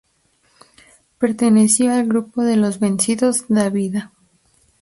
[1.19, 4.11] Perteneció al grupo de los "Vencidos da Vida".